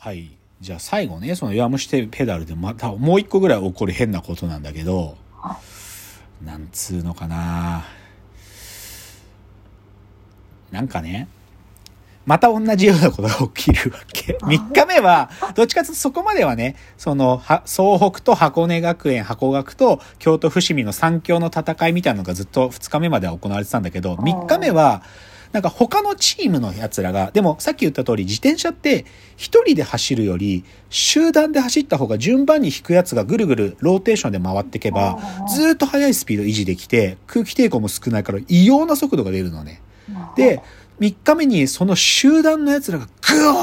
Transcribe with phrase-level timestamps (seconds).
[0.00, 0.30] はい。
[0.62, 5.18] じゃあ最後ね、その弱虫ペダルでまたもう一個ぐらい起こる変なことなんだけど、
[6.42, 7.84] なんつうのかな
[10.70, 11.28] なんかね、
[12.24, 14.38] また同じようなことが起きるわけ。
[14.40, 25.02] 3日目は、どっちかというとそこまではね、その、は総北と箱根学園、箱学と京都伏見の三強の戦いみたいなのがずっと2日目までは行われてたんだけど、3日目は、
[25.52, 29.04] なんか他のチームの奴らが、でもさっき言った通り自転車って
[29.36, 35.18] 一人で走るより集団で走った方が順番に引くやつがぐるぐるローテーションで回っていけば
[35.52, 39.82] ずっと速いスピード維持できて空気抵抗も少ないから異様な速度が出るのね。
[40.36, 40.62] で、
[41.00, 43.10] 3日目にその集団の奴らがグ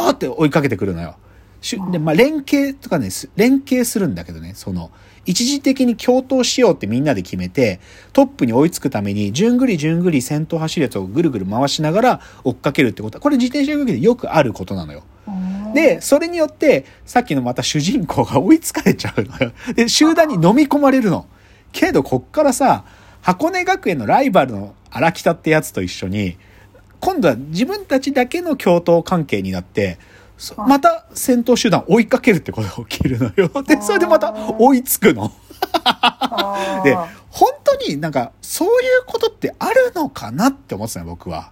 [0.08, 1.16] ーって追いかけてくるのよ。
[1.62, 4.92] しゅで、まあ、連携とかね、す連携するんだけどね、その、
[5.26, 7.80] 一時的に共闘しようってみんなで決めて、
[8.14, 15.04] トップに追いつくために、順繰り順繰り先頭走るやつをぐるぐる回しながら追っかけるってことは、これ自転車動きでよくあることなのよ。
[15.74, 19.52] で、それによって、さっきのまた主人公が追いつかれちゃうのよ。
[19.76, 21.26] で、集団に飲み込まれるの。
[21.74, 22.86] けど、こっからさ、
[23.22, 26.38] 箱根学園のライバルの荒北ってやつと一緒に、
[27.02, 30.27] 今度は自分たちだけの共闘関係になって、そ
[30.68, 33.50] また先頭集団追いかけるってことが起きるのよ。
[33.64, 35.32] で、それでまた追いつくの。
[36.84, 36.96] で、
[37.30, 38.72] 本当になんかそうい
[39.02, 41.52] うことってあるのかなって思ってたの僕は。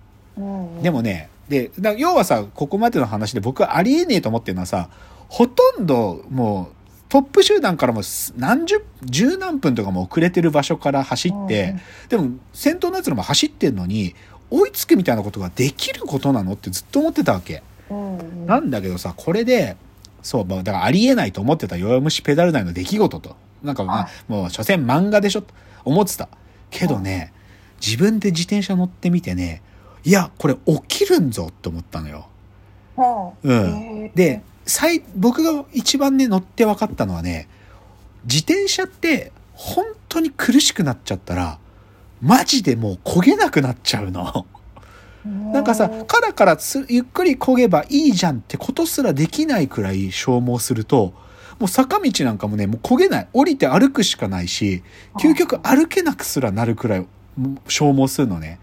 [0.82, 4.90] でもね、で、だ要はさ、ここまでの話で僕はありえねえと思ってるのはさ、
[5.30, 6.76] ほとんどもう
[7.10, 8.02] トップ集団からも
[8.38, 11.76] 何十、十何分とかも遅れてる場所から走って、
[12.10, 14.16] でも先頭のやつらも走ってんのに、
[14.50, 17.64] 追いつくみたいなことができることなのってずっと思ってたわけ。
[18.46, 19.78] なんだけどさ、これで、
[20.22, 23.36] そう、まあだからありえないと思ってた弱虫ペダル内の出来事と。
[23.64, 26.30] なんかまあ、もう所詮漫画でしょと思ってた。
[26.70, 27.32] けどね、
[27.86, 29.62] 自分で自転車乗ってみてね、
[30.04, 32.28] いや、これ起きるんぞって思ったのよ。
[33.44, 34.12] うん。
[34.14, 37.48] で、最、僕が一番ね、乗って分かったのはね、
[38.24, 41.60] 自転車って本当に苦しくなっちゃったら、
[42.22, 44.46] マジでもう焦げなくなっちゃうの。
[45.26, 51.14] なんかさ、カラカラゆっくり焦げばいいじゃんってことすらできないくらい消耗すると、
[51.60, 53.28] もう坂道なんかもね、もう焦げない。
[53.34, 54.84] 降りて歩くしかないし、
[55.20, 57.08] 究極歩けなくすらなるくらい
[57.68, 58.60] 消耗するのね。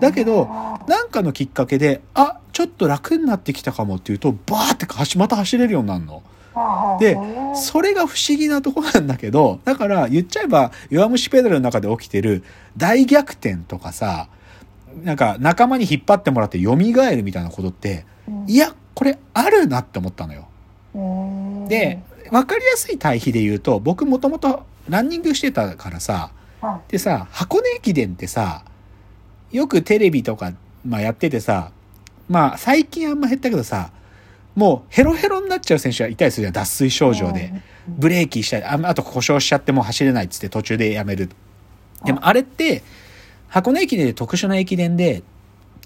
[0.00, 0.46] だけど、
[0.86, 6.22] なんかのきっかけで、あ、ちょっと楽になってきたかもっていうと、バーって走また走れるようになるの。
[7.00, 7.18] で、
[7.54, 12.44] それが不思議なとこなんだけど、だから言っちゃえば、弱虫ペダルの中で起きてる
[12.76, 14.28] 大逆転とかさ、
[15.02, 18.04] なんか仲間に引っ張ってもらって蘇るみたいなことって、
[18.46, 20.48] いや、これあるなって思ったのよ。
[21.68, 22.00] で、
[22.30, 26.30] わかりやすい対比で言うと、僕もともとランニングしてたからさ、
[26.88, 28.64] でさ、箱根駅伝ってさ、
[29.50, 30.52] よくテレビとか、
[30.86, 31.70] まあやっててさ、
[32.28, 33.90] まあ最近あんま減ったけどさ、
[34.54, 37.52] もうヘロヘロになっちゃう選手がいたりするじゃん、脱水症状で。
[37.86, 41.28] ブレーキしたり、ああと故障しちゃってもう走れないっつって途中でやめる。
[42.04, 42.82] でもあれって、
[43.54, 45.22] 箱根駅伝で特殊な駅伝で、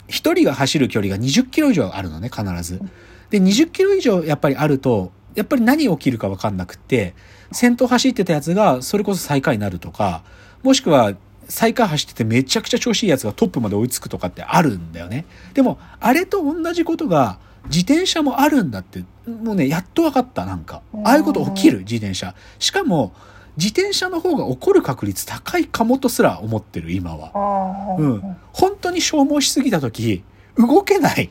[0.07, 2.81] 一人が走る距離が20キロ以上あるのね、必ず。
[3.29, 7.15] で、20キロ以上やっぱりあると、やっぱり何起きるか分かんなくって、
[7.53, 10.23] 先頭走ってたやつがそれこそ最下位になるとか、
[10.63, 11.13] もしくは
[11.47, 15.27] 最下位走っててめちゃくちゃ調子いいやつがトップまで追いつくとかってあるんだよね。
[15.53, 20.81] でも、あれと同じことが自転車もあるんだって、もうね、やっと分かった、なんか。
[21.05, 22.35] ああいうこと起きる、自転車。
[22.59, 23.13] しかも、
[23.59, 27.97] 自転車の方が起こる確率高いかもとすら思ってる、今は。
[27.99, 28.37] うん。
[28.53, 30.23] 本当に消耗しすぎた時、
[30.57, 31.29] 動けない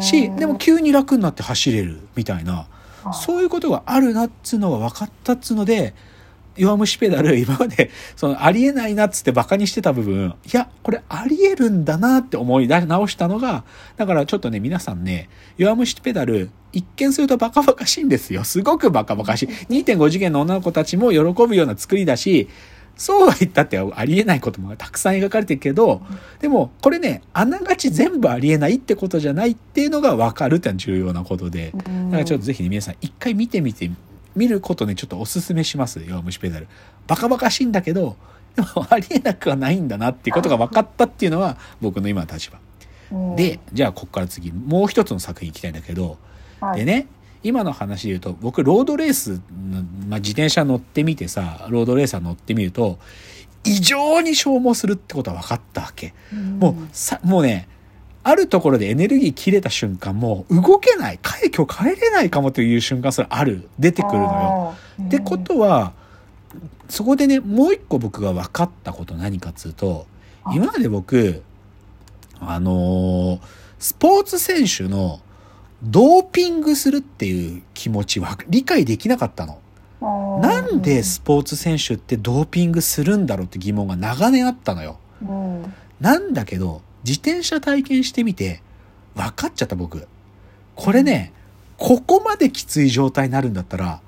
[0.00, 2.66] し、でも急に楽になって走れる、みたいな。
[3.14, 5.94] そういうことがあるなっつうのが分かったっつうので、
[6.58, 13.64] 弱虫ペダル、今まで、その、ありえないなっつってバカにしてた部分、いや、これありえるんだなって思い出直したのが、
[13.96, 18.44] だからちょっとね、皆さんね、弱虫ペダル、一見するとバカバカしいんですよ。
[18.44, 19.46] すごくバカバカしい。
[19.70, 22.48] 2.5次元の女の子たちも喜ぶような作りだし、
[22.98, 26.02] そうは言ったってありえないこともたくさん描かれてるけど、
[26.40, 33.88] でも、これね、あながち全部ありえないってことじゃないっていうのが分かるってのは重要なことで、だからちょっとぜひね、皆さん一回見てみて、
[34.36, 36.04] 見ることね、ちょっとおすすめします。
[36.04, 36.68] 弱虫ペダル。
[37.06, 38.16] バカバカしいんだけど、
[38.54, 42.58] でもありえなくはないんだなっていうことが分かったっていうのは僕の今の立場。
[43.36, 46.18] で、じゃあここから次、もう一つの作品行きたいんだけど、
[46.74, 47.06] でね、
[47.42, 49.40] 今の話で言うと、僕、ロードレース
[49.70, 52.98] の、まあ、自転車乗ってみてさ、ロードレーサー乗ってみると、
[53.64, 56.14] 異常に消耗するってことは分かったわけ。
[56.58, 57.68] もう、さ、もうね、
[58.24, 64.74] あるところでエネルギー切れた瞬間、もう動けない、帰、今日帰れないかもという瞬間すらある、出てくるのよ。
[65.06, 65.92] ってことは、
[66.88, 70.06] そこでね、もう一個僕が分かったこと何かっつうと、
[70.52, 71.42] 今まで僕、
[72.40, 73.40] あのー
[73.78, 75.20] スポーツ選手の
[75.82, 79.60] ドーピングするっていう気持ちは理解できなかったの。
[80.40, 84.98] なんでスポーツ選手ってドーピングするんだろうって疑問が長年あったのよ。
[85.22, 88.60] うんなんだけど、自転車体験してみて、
[89.14, 90.06] 分かっちゃった僕。
[90.74, 91.32] これね、
[91.78, 94.02] ここまできつい状態になるんだったら、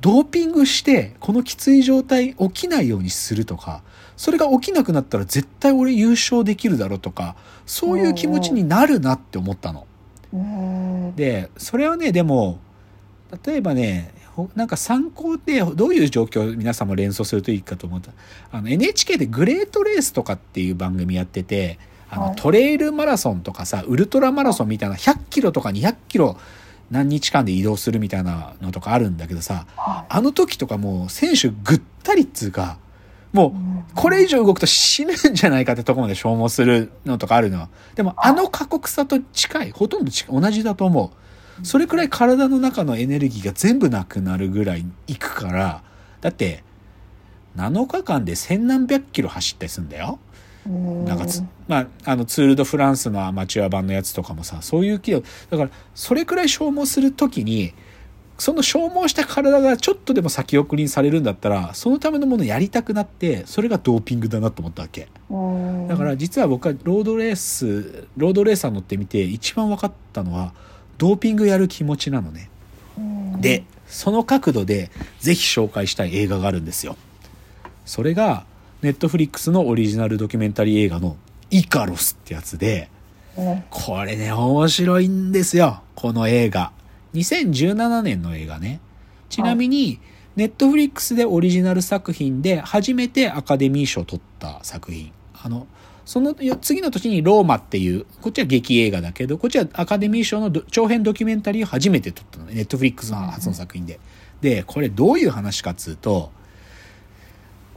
[0.00, 3.82] ドーピングして、このきつい状態起きないようにするとか、
[4.16, 7.36] それが起きなくなったら絶対俺優勝できるだろうとか、
[7.66, 9.86] そういう気持ちになるなって思ったの。
[10.32, 12.58] うんで、それはね、でも、
[13.44, 18.12] 例えばね、ほなんか参考でどういう状況を皆さんも連想するといいかと思った。
[18.50, 21.78] あの NHK でグレートレースとかっていう番組やってて、
[22.10, 26.38] あのはいトレイルマラソンとかさ、ウルトラマラソンみたいな100キロとか200キロ
[26.90, 32.78] 何日間で移動するみたいなのとかあるんだけどさ、はあの時とかもう選手ぐったりっつうか、
[33.32, 37.68] もううんこれ以上動くと死ぬんじゃないかってとこまで消耗するのとかあるの。
[37.94, 41.12] でもあの過酷さと近い、ほとんど同じだと思
[41.62, 41.66] う。
[41.66, 45.82] それくらい体の中のエネルギーが全部なくなるぐらいいくから、
[46.20, 46.62] だって
[47.56, 50.18] 7日間で千何百キロ走ったりするんだよ。
[50.66, 57.72] うんなんかつ、まあ、あの、ツール・ド・フランスのアマチュア版のやつとかもさ、そういう気を、だから、それくらい消耗するときに、
[58.38, 65.08] その消耗した体がちょっとでも先送りにされるんだったら、そのためのものやりたくなって、それがドーピングだなと思ったわけ。
[65.30, 70.52] うんだから実は僕はロードレース、ロードレーサー乗ってみて一番分かったのは、
[70.98, 72.50] ドーピングやる気持ちなのね。
[72.98, 74.90] うんで、その角度で
[75.20, 76.96] ぜひ紹介したい映画があるんですよ。
[77.86, 78.44] それが、
[78.86, 81.16] ネットフリックスのオリジナルドキュメンタリー映画の
[81.50, 82.88] イカロスってやつで、
[83.36, 85.82] うんこれね、面白いんですよ。
[85.96, 86.70] この映画。
[87.14, 88.80] 2017年の映画ね。
[89.28, 89.98] ちなみに、
[90.36, 95.10] ネットフリックスでオリジナル作品で初めてアカデミー賞を取った作品。
[95.34, 95.66] あの、
[96.04, 102.54] そのよ次の年にローマっていう、こっちは劇映画だけど、こっちはアカデミー賞のど長編ドキュメンタリーを初めて撮ったのね。
[102.54, 103.98] ネットフリックスの初の作品で。
[104.40, 106.30] で、これどういう話かっつうと、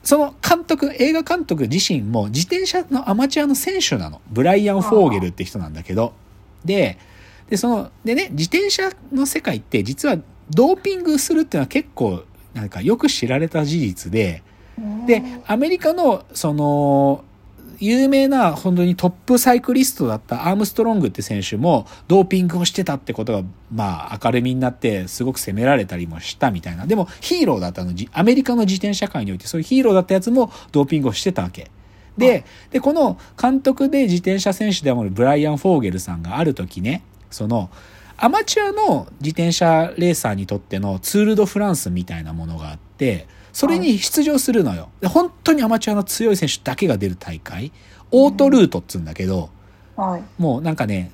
[0.04, 4.22] その監督、映画監督自身も自転車のアマチュアの選手なの。
[4.30, 6.14] ブライアン・フォーゲルって人なんだけど。
[6.64, 6.98] で、
[7.50, 10.18] で、その、でね、自転車の世界って実は
[10.50, 12.24] ドーピングするっていうのは結構、
[12.54, 14.44] なんかよく知られた事実で、
[15.06, 17.24] で、アメリカの、その、
[17.80, 23.44] 有名な本当にトップサイクリストだったアームストロングって選手もドーピングをしてたってことが、
[23.74, 26.86] まあ明るみになってすごく責められたりもしたみたいな。
[26.86, 31.72] でもヒーローだったの、じアメリカの自転車界においてそういうヒーローだったやつもドーピングをしてたわけ。
[32.18, 37.70] で、で、この監督で自転車選手であるブライアン・フォーゲルさんがある時ね、その、
[38.22, 44.90] アマチュアの自転車レーサーにとってのツール・ド・フランスみたいなものがあって、それに出場するのよ。
[45.00, 47.72] で本当にアマチュアの強い選手だけが出る大会。
[48.12, 49.50] オートルートっつうんだけど、
[49.96, 51.12] はいもうなんかね、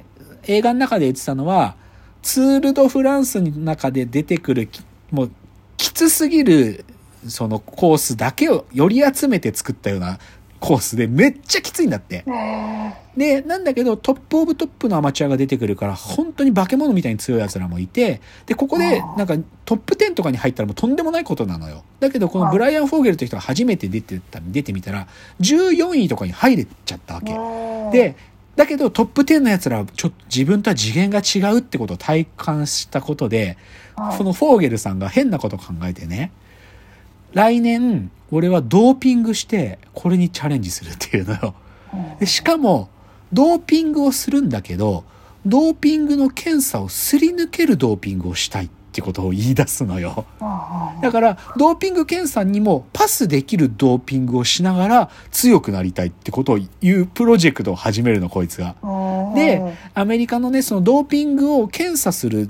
[0.48, 1.75] 映画の中で言ってたのは、
[2.22, 4.81] ツール・ド・フランスの中で出てくるき、
[5.12, 5.31] もう、
[5.78, 6.86] きつすぎる、
[7.28, 10.19] そのコースだけをより集めて作ったような
[10.60, 12.24] コースでめっちゃきついんだって。
[12.25, 21.84] ねで、なんだけど、トップオブトップのアマチュアが出てくるから、本当に化け物みたいに強い奴らもいて、で、ここで、なんか、トップ10とかに入ったらもうとんでもないことなのよ。
[22.00, 25.07] だけど、このブライアン・フォーゲルという人が初めて出てた、出てみたら、
[25.40, 27.34] 14位とかに入れちゃったわけ。
[27.98, 28.16] で、
[28.56, 33.57] だけどトップ10の奴らはちょっと自分とは次元が違うってことを体感したことで、
[33.96, 36.31] はいそのフォーゲルさんが変なこと考えてね、
[37.35, 41.54] 来年俺はドーピングしてこれにチャレンジするっていうのよ。
[42.19, 42.89] でしかも、
[43.31, 45.04] ドーピングをするんだけど、
[45.45, 50.25] ドーピングの検査をすり抜けるドーピングをしたいってことを言い出すのよ。
[51.01, 58.75] だから、ドーピング検査にもパスできるドーピングをしながら強くなりたいってことを言うプロジェクトを始めるの、こいつが。
[59.35, 59.61] で、
[59.94, 62.49] アメリカのね、そのドーピングを検査する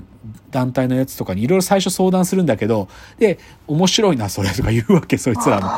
[0.56, 5.68] 団体のやつとかにいろいろ最初相談するんだけど、で、面白いな、それとか言うわけ、そいつらも。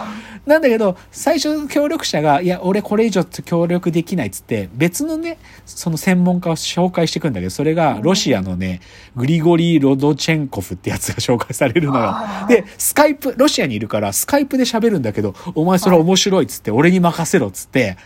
[0.47, 8.81] なんだけど、最初協力者が、いや、俺これ以上協力できないっつって、別のね、その専門家を紹介してくんだけど、それがロシアのね、
[9.17, 12.15] グリゴリー・ロドチェンコフってやつが紹介されるのよ。
[12.49, 17.97] で、スカイプ、ロシアにいるから、スカイプで喋るんだけど、お前それ面白いっつって、俺に任せろっつって、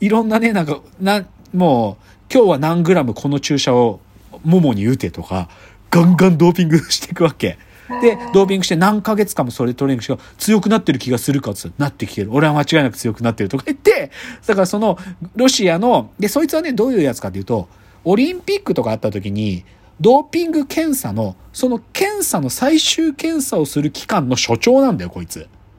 [0.00, 4.00] いろんなね、なんか、な、もう、今日は何グラムこの注射を
[4.42, 5.48] ももに打てとか、
[5.92, 7.58] ガンガンドーピングしていくわけ。
[8.00, 12.32] で、ドーピングして何ヶ月間もそれトレーニングして強くなってる気がするかっつなってきてる。
[12.32, 14.10] 俺は間違いなく強くなってるとか言って、
[14.46, 14.98] だからその、
[15.36, 17.68] ロシアの、で、そいつはね、どういうやつかっていうと、
[18.04, 19.64] オリンピックとかあった時に、
[20.00, 25.46] ドーピング検査の、その検査の最終検査をする機関の所長なんだよ、こいつ。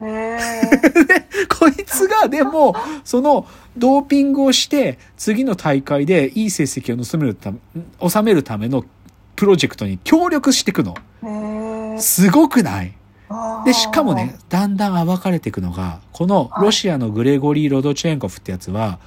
[1.58, 7.58] こいつがでも、そのドーピングをして、次の大会でいい成績を盗めるため、
[8.08, 8.84] 収めるための
[9.36, 10.96] プロジェクトに協力していくの。
[11.98, 12.94] すごくない。
[13.64, 18.98] で、しかもね、、だんだん暴かれていくのが、このロシアのグレゴリー・ロドチェンコフってやつは、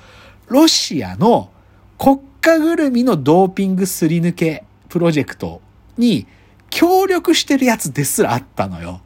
[0.47, 1.49] ロシアの
[1.97, 5.61] 国家ぐるみのドーピングすり抜けプロジェクト
[5.97, 6.27] に
[6.69, 9.01] 協力してるやつですらあったのよ。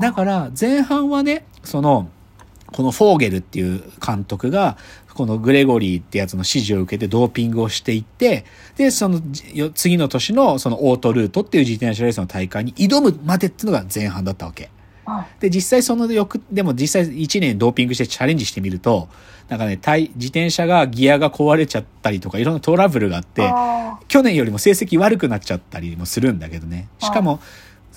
[0.00, 2.08] だから前半はね、その、
[2.72, 4.76] このフォーゲルっていう監督が、
[5.14, 8.44] このグレゴリーってやつの指示を受けてドーピングをしていって、
[8.76, 14.70] で、そのじ次の年のそのオートルートっていう自転車レースの大会に挑むまでっていうのが前半だったわけ。
[15.04, 15.40] はい。
[15.40, 19.08] で、実際その翌、でも実際1年ドーピングしてチャレンジしてみると、
[19.48, 26.88] なんかね、対自転車がギアが壊れちゃったりとかいろんなトラブルがあって、あ去年よりも成績悪くなっちゃったりもするんだけどね。
[26.98, 27.40] しかも、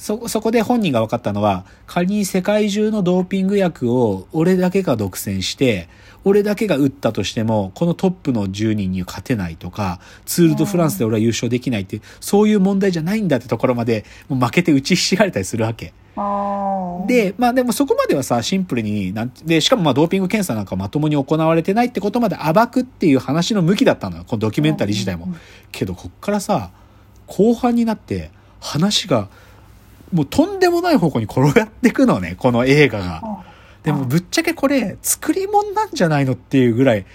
[0.01, 5.89] そ、そこで本人が分かったのは、仮に世界中のドーピング薬を俺だけが独占して、
[6.24, 15.93] 俺だけが打ったとしても、このトップの10人に勝てないとか、ツールドフランスで俺は優勝できないってそういう問題じゃないんだってところまで、もう負けて打ちひしがれたりするわけ。
[17.05, 24.24] で、まあでもそこまではさ、シンプルになんで、しかもまあドーピング検査なんかまともに行われてないってことまで暴くっていう話の向きだったのよ。
[24.25, 25.27] このドキュメンタリー自体も。
[25.72, 26.72] けど、こっからさ、
[27.27, 29.29] 後半になって話が、
[30.12, 33.22] もうとんでもない方向に転がっていくのね、この映画が。
[33.84, 37.06] でもぶっちゃけこれ、作り物なんじゃないのっていうぐらい、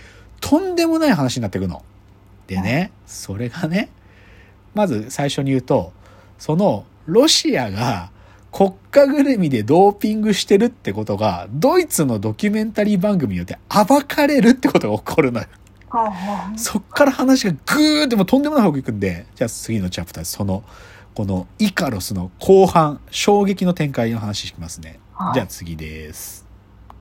[0.41, 1.83] とんでもない話になっていくの。
[2.47, 3.91] でね、それがね、
[4.75, 5.93] まず最初に言うと、
[6.39, 8.11] その、ロシアが
[8.51, 15.47] 国家ぐるみでドーピングしてるってことが、ドイツのドキュメンタリー番組によって暴かれるってことが起こるのよ。
[16.57, 20.65] そっから話がぐーってもうとんでもない方向行くんで、じゃあ次のチャプター、その、
[21.17, 25.01] このイカロスの後半、衝撃の展開の話しますね。
[25.15, 26.46] はいじゃあ次です。